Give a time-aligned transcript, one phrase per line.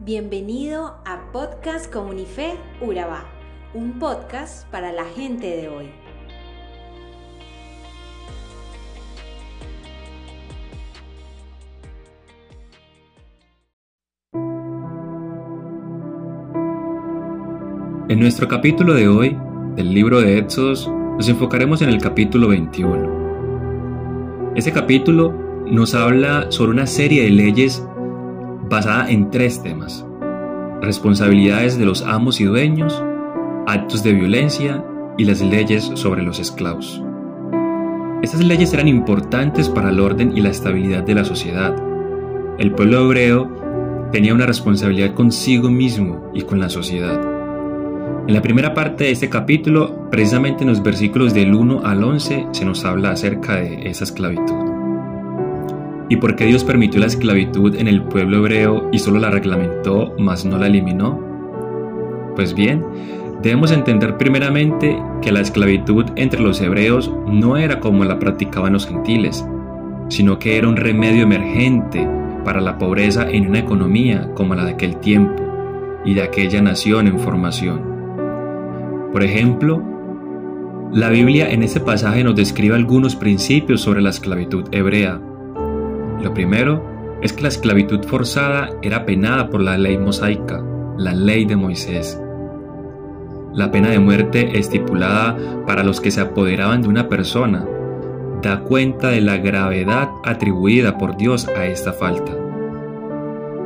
[0.00, 3.24] Bienvenido a Podcast Comunife Urabá,
[3.74, 5.90] un podcast para la gente de hoy.
[18.08, 19.36] En nuestro capítulo de hoy,
[19.74, 24.52] del libro de Éxodos, nos enfocaremos en el capítulo 21.
[24.54, 25.32] Ese capítulo
[25.66, 27.82] nos habla sobre una serie de leyes
[28.68, 30.04] basada en tres temas.
[30.80, 33.02] Responsabilidades de los amos y dueños,
[33.66, 34.84] actos de violencia
[35.16, 37.02] y las leyes sobre los esclavos.
[38.22, 41.74] Estas leyes eran importantes para el orden y la estabilidad de la sociedad.
[42.58, 47.20] El pueblo hebreo tenía una responsabilidad consigo mismo y con la sociedad.
[48.26, 52.48] En la primera parte de este capítulo, precisamente en los versículos del 1 al 11,
[52.52, 54.67] se nos habla acerca de esa esclavitud.
[56.08, 60.14] ¿Y por qué Dios permitió la esclavitud en el pueblo hebreo y solo la reglamentó,
[60.18, 61.20] mas no la eliminó?
[62.34, 62.84] Pues bien,
[63.42, 68.86] debemos entender primeramente que la esclavitud entre los hebreos no era como la practicaban los
[68.86, 69.46] gentiles,
[70.08, 72.08] sino que era un remedio emergente
[72.44, 75.42] para la pobreza en una economía como la de aquel tiempo
[76.04, 77.82] y de aquella nación en formación.
[79.12, 79.82] Por ejemplo,
[80.92, 85.20] la Biblia en este pasaje nos describe algunos principios sobre la esclavitud hebrea,
[86.22, 90.62] lo primero es que la esclavitud forzada era penada por la ley mosaica,
[90.96, 92.20] la ley de Moisés.
[93.54, 97.66] La pena de muerte estipulada para los que se apoderaban de una persona
[98.42, 102.32] da cuenta de la gravedad atribuida por Dios a esta falta.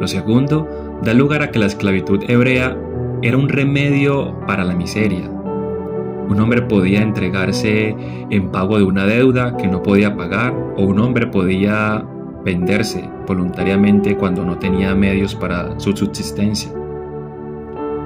[0.00, 2.76] Lo segundo da lugar a que la esclavitud hebrea
[3.22, 5.28] era un remedio para la miseria.
[5.28, 7.94] Un hombre podía entregarse
[8.30, 12.04] en pago de una deuda que no podía pagar o un hombre podía
[12.44, 16.72] venderse voluntariamente cuando no tenía medios para su subsistencia.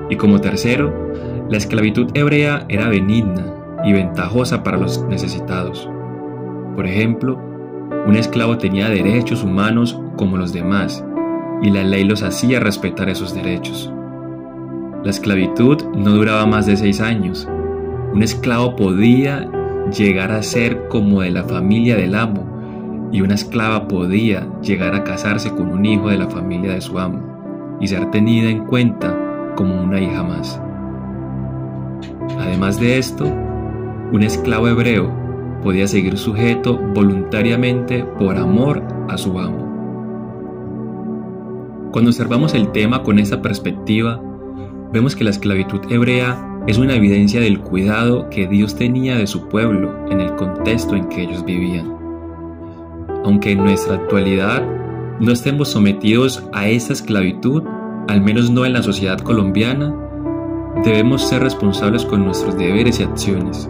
[0.09, 0.93] Y como tercero,
[1.49, 3.45] la esclavitud hebrea era benigna
[3.85, 5.89] y ventajosa para los necesitados.
[6.75, 7.39] Por ejemplo,
[8.07, 11.05] un esclavo tenía derechos humanos como los demás,
[11.63, 13.93] y la ley los hacía respetar esos derechos.
[15.03, 17.49] La esclavitud no duraba más de seis años.
[18.13, 19.49] Un esclavo podía
[19.97, 22.46] llegar a ser como de la familia del amo,
[23.13, 26.99] y una esclava podía llegar a casarse con un hijo de la familia de su
[26.99, 29.17] amo y ser tenida en cuenta
[29.57, 30.61] como una hija más.
[32.39, 33.25] Además de esto,
[34.13, 35.11] un esclavo hebreo
[35.63, 39.65] podía seguir sujeto voluntariamente por amor a su amo.
[41.93, 44.21] Cuando observamos el tema con esta perspectiva,
[44.93, 49.49] vemos que la esclavitud hebrea es una evidencia del cuidado que Dios tenía de su
[49.49, 52.06] pueblo en el contexto en que ellos vivían
[53.25, 54.63] aunque en nuestra actualidad
[55.21, 57.63] no estemos sometidos a esa esclavitud,
[58.09, 59.95] al menos no en la sociedad colombiana,
[60.85, 63.69] debemos ser responsables con nuestros deberes y acciones.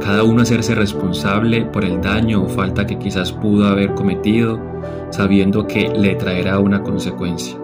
[0.00, 4.60] Cada uno hacerse responsable por el daño o falta que quizás pudo haber cometido,
[5.10, 7.56] sabiendo que le traerá una consecuencia.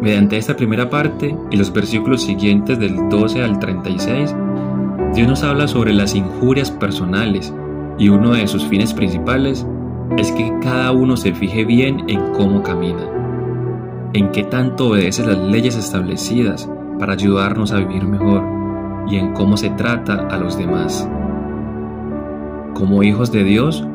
[0.00, 4.34] Mediante esta primera parte y los versículos siguientes del 12 al 36,
[5.14, 7.52] Dios nos habla sobre las injurias personales
[7.98, 9.66] y uno de sus fines principales
[10.16, 13.08] es que cada uno se fije bien en cómo camina,
[14.12, 16.68] en qué tanto obedece las leyes establecidas
[16.98, 18.42] para ayudarnos a vivir mejor
[19.08, 21.08] y en cómo se trata a los demás.
[22.74, 23.86] Como hijos de Dios,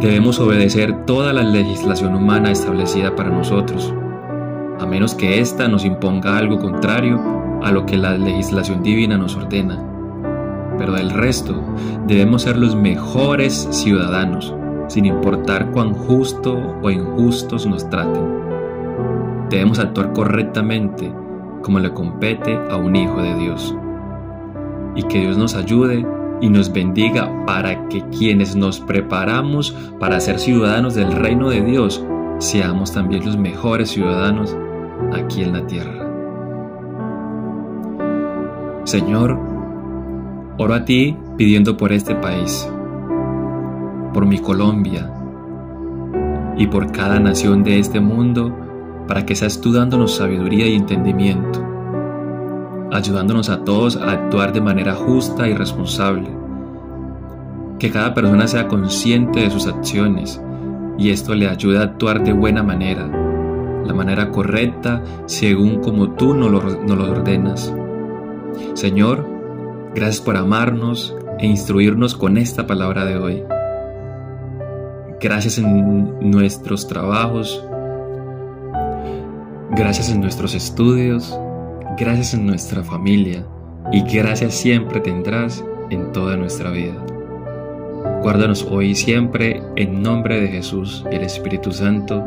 [0.00, 3.94] debemos obedecer toda la legislación humana establecida para nosotros,
[4.80, 7.20] a menos que ésta nos imponga algo contrario
[7.62, 9.91] a lo que la legislación divina nos ordena
[10.78, 11.60] pero del resto
[12.06, 14.54] debemos ser los mejores ciudadanos,
[14.88, 18.42] sin importar cuán justo o injustos nos traten.
[19.50, 21.12] Debemos actuar correctamente
[21.62, 23.74] como le compete a un hijo de Dios.
[24.94, 26.04] Y que Dios nos ayude
[26.40, 32.04] y nos bendiga para que quienes nos preparamos para ser ciudadanos del reino de Dios,
[32.38, 34.56] seamos también los mejores ciudadanos
[35.12, 36.02] aquí en la tierra.
[38.84, 39.38] Señor,
[40.58, 42.70] Oro a ti pidiendo por este país,
[44.12, 45.10] por mi Colombia
[46.58, 48.54] y por cada nación de este mundo
[49.08, 51.64] para que seas tú dándonos sabiduría y entendimiento,
[52.92, 56.28] ayudándonos a todos a actuar de manera justa y responsable.
[57.78, 60.40] Que cada persona sea consciente de sus acciones
[60.98, 63.10] y esto le ayude a actuar de buena manera,
[63.86, 67.74] la manera correcta según como tú nos nos lo ordenas.
[68.74, 69.41] Señor,
[69.94, 73.42] Gracias por amarnos e instruirnos con esta palabra de hoy.
[75.20, 77.64] Gracias en nuestros trabajos,
[79.70, 81.38] gracias en nuestros estudios,
[81.98, 83.46] gracias en nuestra familia
[83.92, 86.94] y gracias siempre tendrás en toda nuestra vida.
[88.22, 92.24] Guárdanos hoy y siempre en nombre de Jesús y el Espíritu Santo.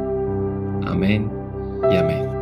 [0.85, 1.29] Amén
[1.91, 2.34] y amén.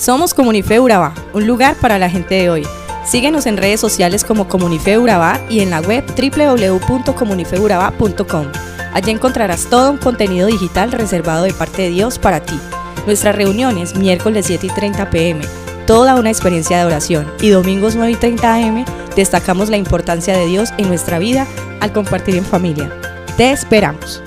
[0.00, 2.66] Somos Comunife Urabá, un lugar para la gente de hoy.
[3.04, 8.46] Síguenos en redes sociales como Comunife Urabá y en la web www.comunifeurabá.com.
[8.94, 12.58] Allí encontrarás todo un contenido digital reservado de parte de Dios para ti.
[13.04, 15.44] Nuestras reuniones miércoles 7 y 30 pm,
[15.86, 18.86] toda una experiencia de oración y domingos 9 y 30 am
[19.16, 21.46] destacamos la importancia de Dios en nuestra vida
[21.80, 22.90] al compartir en familia.
[23.36, 24.22] Te esperamos.